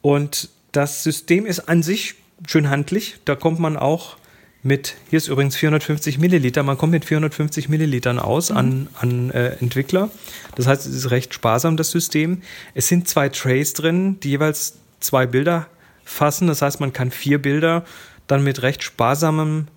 Und 0.01 0.50
das 0.72 1.03
System 1.03 1.46
ist 1.48 1.67
an 1.67 1.81
sich 1.84 2.15
schön 2.48 2.69
handlich. 2.69 3.17
Da 3.25 3.36
kommt 3.36 3.60
man 3.60 3.75
auch 3.75 4.17
mit, 4.65 4.95
hier 5.12 5.17
ist 5.17 5.27
übrigens 5.27 5.55
450 5.55 6.17
Milliliter, 6.17 6.63
man 6.63 6.75
kommt 6.75 6.91
mit 6.91 7.05
450 7.05 7.69
Millilitern 7.69 8.17
aus 8.17 8.50
an, 8.50 8.88
an 9.00 9.29
äh, 9.29 9.50
Entwickler. 9.60 10.10
Das 10.55 10.65
heißt, 10.65 10.88
es 10.88 10.95
ist 10.95 11.12
recht 11.12 11.36
sparsam, 11.36 11.77
das 11.77 11.91
System. 11.91 12.41
Es 12.74 12.88
sind 12.88 13.07
zwei 13.07 13.29
Trays 13.29 13.74
drin, 13.74 14.19
die 14.22 14.31
jeweils 14.31 14.79
zwei 15.00 15.27
Bilder 15.27 15.67
fassen. 16.03 16.48
Das 16.48 16.63
heißt, 16.63 16.79
man 16.79 16.93
kann 16.93 17.12
vier 17.12 17.39
Bilder 17.39 17.86
dann 18.25 18.43
mit 18.43 18.63
recht 18.63 18.81
sparsamem, 18.81 19.67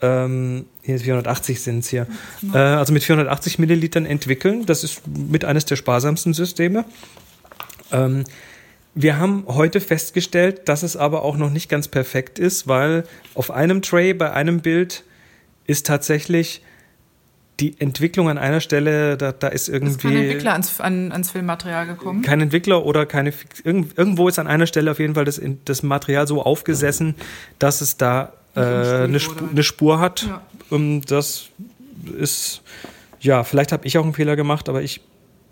ähm, 0.00 0.66
hier 0.82 1.00
480 1.00 1.60
sind 1.60 1.80
es 1.80 1.88
hier, 1.88 2.06
äh, 2.52 2.58
also 2.58 2.92
mit 2.92 3.02
480 3.02 3.58
Millilitern 3.58 4.06
entwickeln. 4.06 4.64
Das 4.64 4.84
ist 4.84 5.02
mit 5.08 5.44
eines 5.44 5.64
der 5.64 5.74
sparsamsten 5.74 6.34
Systeme. 6.34 6.84
Ähm, 7.90 8.22
wir 8.94 9.18
haben 9.18 9.44
heute 9.48 9.80
festgestellt, 9.80 10.68
dass 10.68 10.82
es 10.82 10.96
aber 10.96 11.22
auch 11.22 11.36
noch 11.36 11.50
nicht 11.50 11.68
ganz 11.68 11.88
perfekt 11.88 12.38
ist, 12.38 12.68
weil 12.68 13.04
auf 13.34 13.50
einem 13.50 13.82
Tray 13.82 14.14
bei 14.14 14.32
einem 14.32 14.60
Bild 14.60 15.02
ist 15.66 15.86
tatsächlich 15.86 16.62
die 17.60 17.80
Entwicklung 17.80 18.28
an 18.28 18.36
einer 18.38 18.60
Stelle, 18.60 19.16
da, 19.16 19.30
da 19.32 19.48
ist 19.48 19.68
irgendwie 19.68 19.92
ist 19.92 20.00
kein 20.00 20.16
Entwickler 20.16 20.52
ans, 20.52 20.80
an, 20.80 21.12
ans 21.12 21.30
Filmmaterial 21.30 21.86
gekommen. 21.86 22.22
kein 22.22 22.40
Entwickler 22.40 22.84
oder 22.84 23.06
keine 23.06 23.30
Fix- 23.32 23.60
irgend, 23.60 23.96
irgendwo 23.96 24.28
ist 24.28 24.38
an 24.38 24.48
einer 24.48 24.66
Stelle 24.66 24.90
auf 24.90 24.98
jeden 24.98 25.14
Fall 25.14 25.24
das, 25.24 25.40
das 25.64 25.82
Material 25.84 26.26
so 26.26 26.42
aufgesessen, 26.42 27.14
dass 27.60 27.80
es 27.80 27.96
da 27.96 28.32
äh, 28.56 28.60
eine, 28.60 29.20
Spur, 29.20 29.48
eine 29.48 29.62
Spur 29.62 30.00
hat. 30.00 30.26
Ja. 30.28 30.42
Ähm, 30.72 31.02
das 31.06 31.46
ist 32.18 32.62
ja, 33.20 33.42
vielleicht 33.44 33.72
habe 33.72 33.86
ich 33.86 33.98
auch 33.98 34.04
einen 34.04 34.14
Fehler 34.14 34.36
gemacht, 34.36 34.68
aber 34.68 34.82
ich 34.82 35.00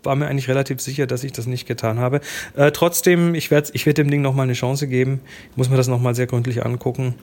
war 0.03 0.15
mir 0.15 0.27
eigentlich 0.27 0.47
relativ 0.47 0.81
sicher, 0.81 1.07
dass 1.07 1.23
ich 1.23 1.31
das 1.31 1.47
nicht 1.47 1.67
getan 1.67 1.99
habe. 1.99 2.21
Äh, 2.55 2.71
trotzdem, 2.71 3.35
ich 3.35 3.51
werde 3.51 3.69
ich 3.73 3.85
werd 3.85 3.97
dem 3.97 4.09
Ding 4.09 4.21
nochmal 4.21 4.43
eine 4.43 4.53
Chance 4.53 4.87
geben. 4.87 5.21
Ich 5.51 5.57
muss 5.57 5.69
mir 5.69 5.77
das 5.77 5.87
nochmal 5.87 6.15
sehr 6.15 6.27
gründlich 6.27 6.65
angucken, 6.65 7.15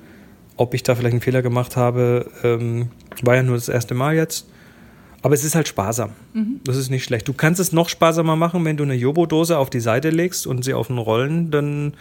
ob 0.57 0.75
ich 0.75 0.83
da 0.83 0.95
vielleicht 0.95 1.15
einen 1.15 1.21
Fehler 1.21 1.43
gemacht 1.43 1.77
habe. 1.77 2.31
Ähm, 2.43 2.91
war 3.23 3.37
ja 3.37 3.43
nur 3.43 3.57
das 3.57 3.69
erste 3.69 3.95
Mal 3.95 4.15
jetzt. 4.15 4.47
Aber 5.23 5.35
es 5.35 5.45
ist 5.45 5.55
halt 5.55 5.69
sparsam. 5.69 6.13
Das 6.65 6.77
ist 6.77 6.91
nicht 6.91 7.05
schlecht. 7.05 7.29
Du 7.29 7.35
kannst 7.35 7.61
es 7.61 7.73
noch 7.73 7.91
sparsamer 7.91 8.37
machen, 8.37 8.65
wenn 8.65 8.79
du 8.79 8.85
eine 8.85 8.95
Jobo-Dose 8.95 9.59
auf 9.59 9.69
die 9.69 9.81
Seite 9.81 10.09
legst 10.09 10.47
und 10.47 10.65
sie 10.65 10.73
auf 10.73 10.87
den 10.87 10.97
Rollen 10.97 11.51
dann 11.51 11.93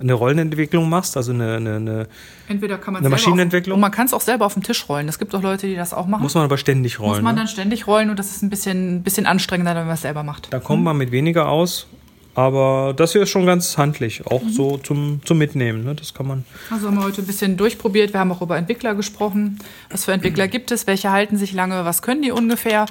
eine 0.00 0.14
Rollenentwicklung 0.14 0.88
machst, 0.88 1.16
also 1.16 1.32
eine, 1.32 1.56
eine, 1.56 1.76
eine, 1.76 2.08
Entweder 2.48 2.78
kann 2.78 2.94
man 2.94 3.02
eine 3.02 3.10
Maschinenentwicklung. 3.10 3.74
Auf, 3.74 3.76
und 3.76 3.80
man 3.80 3.90
kann 3.90 4.06
es 4.06 4.14
auch 4.14 4.20
selber 4.20 4.46
auf 4.46 4.54
den 4.54 4.62
Tisch 4.62 4.88
rollen. 4.88 5.08
Es 5.08 5.18
gibt 5.18 5.34
auch 5.34 5.42
Leute, 5.42 5.66
die 5.66 5.76
das 5.76 5.92
auch 5.92 6.06
machen. 6.06 6.22
muss 6.22 6.34
man 6.34 6.44
aber 6.44 6.58
ständig 6.58 6.98
rollen. 6.98 7.10
Muss 7.10 7.22
man 7.22 7.34
ne? 7.34 7.42
dann 7.42 7.48
ständig 7.48 7.86
rollen 7.86 8.10
und 8.10 8.18
das 8.18 8.30
ist 8.30 8.42
ein 8.42 8.50
bisschen, 8.50 8.96
ein 8.96 9.02
bisschen 9.02 9.26
anstrengender, 9.26 9.74
wenn 9.74 9.86
man 9.86 9.94
es 9.94 10.02
selber 10.02 10.22
macht. 10.22 10.52
Da 10.52 10.58
kommt 10.58 10.82
man 10.82 10.96
mit 10.96 11.12
weniger 11.12 11.48
aus. 11.48 11.86
Aber 12.34 12.94
das 12.96 13.12
hier 13.12 13.22
ist 13.22 13.30
schon 13.30 13.44
ganz 13.44 13.76
handlich, 13.76 14.24
auch 14.26 14.42
so 14.48 14.78
zum, 14.78 15.20
zum 15.24 15.38
Mitnehmen. 15.38 15.84
Ne? 15.84 15.94
Das 15.96 16.14
kann 16.14 16.28
man. 16.28 16.44
Also 16.70 16.86
haben 16.86 16.96
wir 16.96 17.02
heute 17.04 17.22
ein 17.22 17.26
bisschen 17.26 17.56
durchprobiert. 17.56 18.12
Wir 18.12 18.20
haben 18.20 18.30
auch 18.30 18.40
über 18.40 18.56
Entwickler 18.56 18.94
gesprochen. 18.94 19.58
Was 19.90 20.04
für 20.04 20.12
Entwickler 20.12 20.46
gibt 20.46 20.70
es? 20.70 20.86
Welche 20.86 21.10
halten 21.10 21.36
sich 21.36 21.52
lange? 21.52 21.84
Was 21.84 22.02
können 22.02 22.22
die 22.22 22.30
ungefähr? 22.30 22.86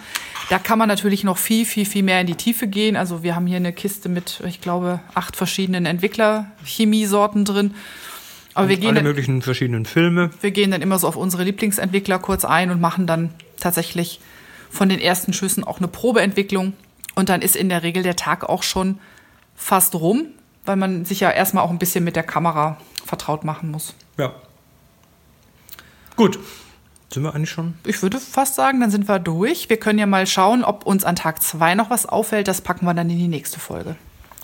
Da 0.50 0.60
kann 0.60 0.78
man 0.78 0.90
natürlich 0.90 1.24
noch 1.24 1.38
viel, 1.38 1.66
viel, 1.66 1.86
viel 1.86 2.04
mehr 2.04 2.20
in 2.20 2.28
die 2.28 2.36
Tiefe 2.36 2.68
gehen. 2.68 2.98
Also 2.98 3.24
wir 3.24 3.36
haben 3.36 3.48
hier 3.48 3.58
eine 3.58 3.72
Kiste 3.72 4.10
mit, 4.10 4.42
ich 4.46 4.60
glaube, 4.60 5.00
acht 5.16 5.38
verschiedenen 5.38 5.86
Entwickler-Chemiesorten 5.86 7.46
drin. 7.46 7.76
Aber 8.56 8.68
wir 8.68 8.76
gehen, 8.76 8.90
Alle 8.90 8.96
dann, 8.96 9.04
möglichen 9.06 9.42
verschiedenen 9.42 9.86
Filme. 9.86 10.32
wir 10.42 10.52
gehen 10.52 10.72
dann 10.72 10.82
immer 10.82 11.00
so 11.00 11.08
auf 11.08 11.16
unsere 11.16 11.44
Lieblingsentwickler 11.44 12.20
kurz 12.20 12.44
ein 12.44 12.72
und 12.72 12.82
machen 12.82 13.08
dann 13.08 13.30
tatsächlich 13.58 14.20
von 14.70 14.90
den 14.90 15.00
ersten 15.00 15.32
Schüssen 15.32 15.64
auch 15.64 15.78
eine 15.78 15.88
Probeentwicklung. 15.88 16.74
Und 17.16 17.30
dann 17.30 17.42
ist 17.42 17.56
in 17.56 17.70
der 17.70 17.84
Regel 17.84 18.04
der 18.04 18.16
Tag 18.16 18.48
auch 18.48 18.64
schon 18.64 19.00
fast 19.60 19.94
rum, 19.94 20.28
weil 20.66 20.78
man 20.78 21.06
sich 21.06 21.20
ja 21.20 21.30
erstmal 21.30 21.64
auch 21.64 21.70
ein 21.70 21.78
bisschen 21.80 22.04
mit 22.04 22.16
der 22.16 22.24
Kamera 22.24 22.78
vertraut 23.06 23.44
machen 23.44 23.70
muss. 23.70 23.94
Ja. 24.18 24.34
Gut. 26.16 26.40
Sind 27.12 27.24
wir 27.24 27.34
eigentlich 27.34 27.50
schon? 27.50 27.74
Ich 27.86 28.02
würde 28.04 28.20
fast 28.20 28.56
sagen, 28.56 28.80
dann 28.80 28.92
sind 28.92 29.08
wir 29.08 29.20
durch. 29.20 29.70
Wir 29.70 29.78
können 29.78 29.98
ja 30.00 30.06
mal 30.06 30.28
schauen, 30.28 30.64
ob 30.64 30.86
uns 30.86 31.04
an 31.04 31.16
Tag 31.16 31.42
zwei 31.42 31.74
noch 31.76 31.90
was 31.90 32.06
auffällt. 32.06 32.48
Das 32.48 32.62
packen 32.62 32.86
wir 32.86 32.94
dann 32.94 33.10
in 33.10 33.18
die 33.18 33.28
nächste 33.28 33.60
Folge. 33.60 33.96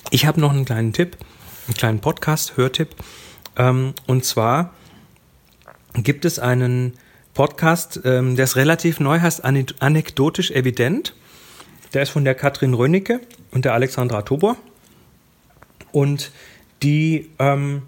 Ich 0.09 0.25
habe 0.25 0.41
noch 0.41 0.51
einen 0.51 0.65
kleinen 0.65 0.91
Tipp, 0.91 1.17
einen 1.67 1.75
kleinen 1.75 1.99
Podcast, 1.99 2.57
Hörtipp. 2.57 2.89
Ähm, 3.55 3.93
und 4.07 4.25
zwar 4.25 4.71
gibt 5.93 6.25
es 6.25 6.39
einen 6.39 6.93
Podcast, 7.35 8.01
ähm, 8.03 8.35
der 8.35 8.45
ist 8.45 8.55
relativ 8.55 8.99
neu, 8.99 9.19
heißt 9.19 9.45
Ane- 9.45 9.75
Anekdotisch 9.79 10.51
Evident. 10.51 11.13
Der 11.93 12.01
ist 12.01 12.09
von 12.09 12.25
der 12.25 12.33
Katrin 12.35 12.73
Rönicke 12.73 13.21
und 13.51 13.63
der 13.65 13.73
Alexandra 13.73 14.23
Tobor. 14.23 14.57
Und 15.95 16.31
die 16.83 17.29
ähm, 17.39 17.83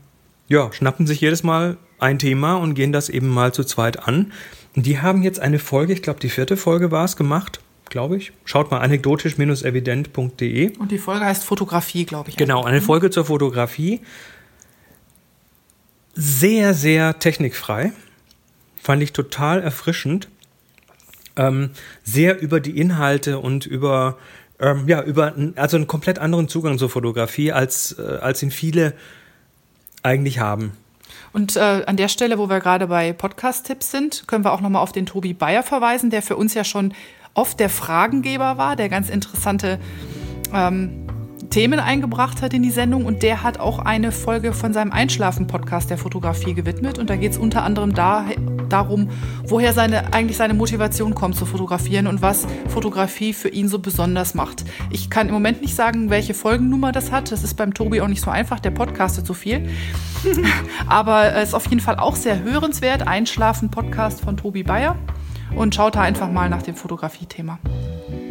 ja, 0.48 0.72
schnappen 0.72 1.06
sich 1.08 1.20
jedes 1.20 1.44
Mal 1.44 1.76
ein 2.00 2.20
Thema 2.20 2.56
und 2.56 2.74
gehen 2.74 2.94
das 2.94 3.10
eben 3.10 3.28
mal 3.28 3.54
zu 3.54 3.66
zweit 3.66 4.08
an. 4.08 4.32
Und 4.78 4.86
die 4.86 5.02
haben 5.02 5.24
jetzt 5.24 5.42
eine 5.42 5.60
Folge, 5.60 5.92
ich 5.92 6.02
glaube 6.02 6.22
die 6.22 6.30
vierte 6.30 6.56
Folge 6.56 6.90
war 6.90 7.04
es, 7.04 7.18
gemacht, 7.18 7.60
glaube 7.90 8.16
ich. 8.16 8.32
Schaut 8.46 8.72
mal 8.72 8.80
anekdotisch-evident.de. 8.80 10.78
Und 10.78 10.92
die 10.92 11.00
Folge 11.00 11.26
heißt 11.26 11.44
Fotografie, 11.44 12.06
glaube 12.06 12.30
ich. 12.30 12.38
Genau, 12.38 12.64
eine 12.64 12.80
Folge 12.80 13.10
zur 13.10 13.26
Fotografie. 13.26 14.00
Sehr, 16.14 16.74
sehr 16.74 17.20
technikfrei. 17.20 17.92
Fand 18.82 19.04
ich 19.04 19.12
total 19.12 19.62
erfrischend. 19.62 20.30
Ähm, 21.36 21.72
sehr 22.06 22.40
über 22.40 22.62
die 22.62 22.80
Inhalte 22.80 23.40
und 23.40 23.66
über, 23.66 24.18
ähm, 24.60 24.88
ja, 24.88 25.02
über 25.04 25.34
also 25.56 25.78
einen 25.78 25.88
komplett 25.88 26.20
anderen 26.20 26.48
Zugang 26.48 26.78
zur 26.78 26.90
Fotografie, 26.90 27.52
als, 27.52 27.98
äh, 28.00 28.18
als 28.22 28.42
ihn 28.42 28.52
viele 28.52 28.94
eigentlich 30.04 30.40
haben. 30.40 30.74
Und 31.34 31.56
äh, 31.56 31.60
an 31.60 31.98
der 31.98 32.08
Stelle, 32.08 32.38
wo 32.40 32.50
wir 32.50 32.60
gerade 32.60 32.88
bei 32.88 33.14
Podcast-Tipps 33.14 33.92
sind, 33.92 34.28
können 34.28 34.44
wir 34.44 34.54
auch 34.54 34.62
nochmal 34.62 34.82
auf 34.82 34.92
den 34.92 35.06
Tobi 35.06 35.34
Bayer 35.34 35.64
verweisen, 35.64 36.10
der 36.10 36.22
für 36.22 36.36
uns 36.36 36.54
ja 36.54 36.64
schon 36.64 36.94
oft 37.34 37.60
der 37.60 37.70
Fragengeber 37.70 38.58
war, 38.58 38.76
der 38.76 38.90
ganz 38.90 39.10
interessante 39.10 39.80
ähm, 40.54 41.07
Themen 41.50 41.80
eingebracht 41.80 42.42
hat 42.42 42.54
in 42.54 42.64
die 42.64 42.72
Sendung. 42.72 43.06
Und 43.06 43.24
der 43.24 43.44
hat 43.44 43.60
auch 43.60 43.80
eine 43.80 44.12
Folge 44.12 44.54
von 44.54 44.74
seinem 44.74 44.92
Einschlafen-Podcast 44.92 45.90
der 45.90 45.98
Fotografie 45.98 46.54
gewidmet. 46.54 47.00
Und 47.00 47.10
da 47.10 47.16
geht 47.16 47.32
es 47.32 47.38
unter 47.38 47.64
anderem 47.64 47.94
da, 47.94 48.26
darum, 48.70 49.10
woher 49.46 49.74
seine, 49.74 50.14
eigentlich 50.14 50.38
seine 50.38 50.54
Motivation 50.54 51.16
kommt 51.16 51.36
zu 51.36 51.46
fotografieren 51.46 52.08
und 52.08 52.22
was 52.22 52.46
Fotografie 52.68 53.34
für 53.34 53.50
ihn 53.50 53.68
so 53.68 53.80
besonders 53.80 54.34
macht. 54.34 54.66
Ich 54.90 55.10
kann 55.10 55.28
im 55.28 55.34
Moment 55.34 55.62
nicht 55.62 55.76
sagen, 55.76 56.10
welche 56.10 56.34
Folgennummer 56.34 56.92
das 56.92 57.12
hat. 57.12 57.32
Das 57.32 57.44
ist 57.44 57.56
beim 57.56 57.74
Tobi 57.74 58.02
auch 58.02 58.08
nicht 58.08 58.22
so 58.22 58.32
einfach, 58.32 58.60
der 58.60 58.72
podcastet 58.72 59.26
so 59.26 59.34
viel. 59.34 59.70
Aber 60.88 61.34
es 61.36 61.50
ist 61.50 61.54
auf 61.56 61.68
jeden 61.70 61.82
Fall 61.82 61.98
auch 61.98 62.16
sehr 62.16 62.44
hörenswert. 62.44 63.08
Einschlafen-Podcast 63.08 64.22
von 64.22 64.38
Tobi 64.38 64.64
Bayer. 64.64 64.96
Und 65.56 65.74
schaut 65.74 65.96
da 65.96 66.02
einfach 66.02 66.30
mal 66.30 66.50
nach 66.50 66.62
dem 66.62 66.76
Fotografie-Thema. 66.76 67.60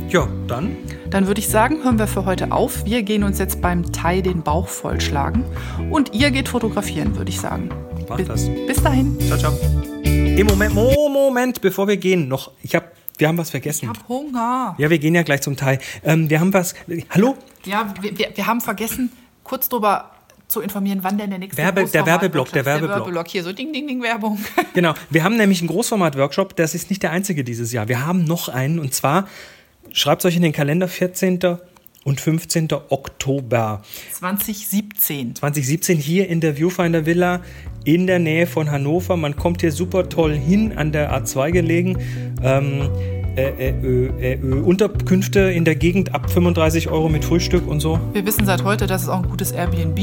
Ja, 0.08 0.28
dann 0.46 0.76
Dann 1.10 1.26
würde 1.26 1.40
ich 1.40 1.48
sagen, 1.48 1.82
hören 1.84 1.98
wir 1.98 2.06
für 2.06 2.24
heute 2.24 2.52
auf. 2.52 2.84
Wir 2.84 3.02
gehen 3.02 3.24
uns 3.24 3.38
jetzt 3.38 3.60
beim 3.60 3.92
Thai 3.92 4.20
den 4.20 4.42
Bauch 4.42 4.68
vollschlagen. 4.68 5.44
Und 5.90 6.14
ihr 6.14 6.30
geht 6.30 6.48
fotografieren, 6.48 7.16
würde 7.16 7.30
ich 7.30 7.40
sagen. 7.40 7.68
Macht 8.08 8.28
das. 8.28 8.48
Bis 8.66 8.82
dahin. 8.82 9.18
ciao, 9.26 9.38
ciao. 9.38 9.52
Im 10.04 10.46
Moment, 10.46 10.74
Mo- 10.74 11.08
Moment, 11.08 11.60
bevor 11.60 11.88
wir 11.88 11.96
gehen, 11.96 12.28
noch, 12.28 12.52
ich 12.62 12.74
habe, 12.74 12.86
wir 13.18 13.28
haben 13.28 13.38
was 13.38 13.50
vergessen. 13.50 13.90
Ich 13.92 13.98
hab 13.98 14.08
Hunger. 14.08 14.74
Ja, 14.78 14.90
wir 14.90 14.98
gehen 14.98 15.14
ja 15.14 15.22
gleich 15.22 15.42
zum 15.42 15.56
Teil. 15.56 15.78
Ähm, 16.04 16.30
wir 16.30 16.38
haben 16.40 16.52
was. 16.52 16.74
Hallo? 17.10 17.36
Ja, 17.64 17.92
wir, 18.00 18.16
wir, 18.16 18.28
wir 18.34 18.46
haben 18.46 18.60
vergessen, 18.60 19.10
kurz 19.42 19.68
drüber 19.68 20.10
zu 20.48 20.60
informieren, 20.60 21.00
wann 21.02 21.18
denn 21.18 21.30
der 21.30 21.40
nächste 21.40 21.60
Werbe- 21.60 21.84
der 21.90 22.02
Großformat- 22.02 22.06
Werbeblock, 22.06 22.52
der 22.52 22.62
Der 22.62 22.72
Werbeblock. 22.74 22.98
Werbeblock 23.00 23.28
hier, 23.28 23.42
so 23.42 23.52
Ding, 23.52 23.72
Ding, 23.72 23.88
Ding, 23.88 24.00
Werbung. 24.02 24.38
Genau, 24.74 24.94
wir 25.10 25.24
haben 25.24 25.36
nämlich 25.36 25.60
einen 25.60 25.68
Großformat-Workshop, 25.68 26.54
das 26.54 26.74
ist 26.76 26.90
nicht 26.90 27.02
der 27.02 27.10
einzige 27.10 27.42
dieses 27.42 27.72
Jahr. 27.72 27.88
Wir 27.88 28.06
haben 28.06 28.22
noch 28.24 28.48
einen 28.48 28.78
und 28.78 28.94
zwar, 28.94 29.26
schreibt 29.96 30.24
euch 30.24 30.36
in 30.36 30.42
den 30.42 30.52
Kalender, 30.52 30.86
14. 30.88 31.40
und 32.04 32.20
15. 32.20 32.68
Oktober 32.90 33.82
2017. 34.12 35.34
2017 35.34 35.98
hier 35.98 36.28
in 36.28 36.40
der 36.40 36.56
Viewfinder 36.56 37.06
Villa 37.06 37.40
in 37.84 38.06
der 38.06 38.18
Nähe 38.18 38.46
von 38.46 38.70
Hannover. 38.70 39.16
Man 39.16 39.36
kommt 39.36 39.62
hier 39.62 39.72
super 39.72 40.08
toll 40.08 40.34
hin, 40.34 40.76
an 40.76 40.92
der 40.92 41.12
A2 41.12 41.50
gelegen. 41.50 41.98
Ähm, 42.42 42.90
äh, 43.36 43.48
äh, 43.48 43.74
äh, 44.20 44.32
äh, 44.34 44.42
Unterkünfte 44.42 45.40
in 45.40 45.64
der 45.64 45.76
Gegend 45.76 46.14
ab 46.14 46.30
35 46.30 46.88
Euro 46.88 47.08
mit 47.08 47.24
Frühstück 47.24 47.66
und 47.66 47.80
so. 47.80 47.98
Wir 48.12 48.24
wissen 48.24 48.46
seit 48.46 48.64
heute, 48.64 48.86
dass 48.86 49.02
es 49.02 49.08
auch 49.08 49.22
ein 49.22 49.28
gutes 49.28 49.52
Airbnb 49.52 49.98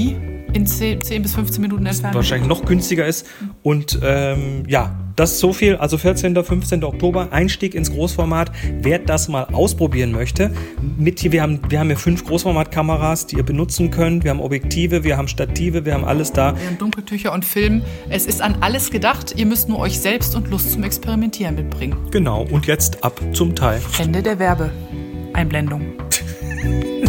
in 0.53 0.67
10, 0.67 1.01
10 1.01 1.21
bis 1.21 1.33
15 1.33 1.61
Minuten 1.61 1.85
entfernt 1.85 2.15
wahrscheinlich 2.15 2.47
noch 2.47 2.65
günstiger 2.65 3.07
ist. 3.07 3.27
Und 3.63 3.99
ähm, 4.03 4.63
ja, 4.67 4.95
das 5.15 5.33
ist 5.33 5.39
so 5.39 5.53
viel. 5.53 5.75
Also 5.75 5.97
14. 5.97 6.35
15. 6.43 6.83
Oktober, 6.83 7.29
Einstieg 7.31 7.75
ins 7.75 7.91
Großformat. 7.91 8.51
Wer 8.81 8.99
das 8.99 9.27
mal 9.27 9.45
ausprobieren 9.45 10.11
möchte, 10.11 10.51
mit 10.97 11.19
hier, 11.19 11.31
wir 11.31 11.41
haben, 11.41 11.59
wir 11.69 11.79
haben 11.79 11.87
hier 11.87 11.97
fünf 11.97 12.25
Großformatkameras, 12.25 13.27
die 13.27 13.37
ihr 13.37 13.43
benutzen 13.43 13.91
könnt. 13.91 14.23
Wir 14.23 14.31
haben 14.31 14.41
Objektive, 14.41 15.03
wir 15.03 15.17
haben 15.17 15.27
Stative, 15.27 15.85
wir 15.85 15.93
haben 15.93 16.05
alles 16.05 16.31
da. 16.31 16.55
Wir 16.59 16.67
haben 16.67 16.77
Dunkeltücher 16.77 17.33
und 17.33 17.45
Film. 17.45 17.81
Es 18.09 18.25
ist 18.25 18.41
an 18.41 18.57
alles 18.61 18.89
gedacht. 18.91 19.33
Ihr 19.37 19.45
müsst 19.45 19.69
nur 19.69 19.79
euch 19.79 19.99
selbst 19.99 20.35
und 20.35 20.49
Lust 20.49 20.71
zum 20.71 20.83
Experimentieren 20.83 21.55
mitbringen. 21.55 21.95
Genau. 22.11 22.45
Und 22.49 22.65
jetzt 22.65 23.03
ab 23.03 23.19
zum 23.33 23.55
Teil. 23.55 23.81
Ende 23.99 24.21
der 24.21 24.39
Werbeeinblendung. 24.39 25.93